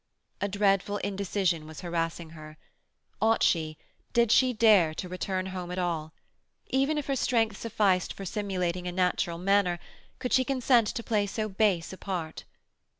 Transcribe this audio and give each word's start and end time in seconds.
A 0.41 0.47
dreadful 0.47 0.97
indecision 0.97 1.67
was 1.67 1.81
harassing 1.81 2.31
her. 2.31 2.57
Ought 3.21 3.43
she, 3.43 3.77
did 4.13 4.31
she 4.31 4.51
dare, 4.51 4.95
to 4.95 5.07
return 5.07 5.45
home 5.53 5.69
at 5.69 5.77
all? 5.77 6.11
Even 6.69 6.97
if 6.97 7.05
her 7.05 7.15
strength 7.15 7.57
sufficed 7.57 8.11
for 8.11 8.25
simulating 8.25 8.87
a 8.87 8.91
natural 8.91 9.37
manner, 9.37 9.77
could 10.17 10.33
she 10.33 10.43
consent 10.43 10.87
to 10.87 11.03
play 11.03 11.27
so 11.27 11.47
base 11.47 11.93
a 11.93 11.97
part? 11.99 12.45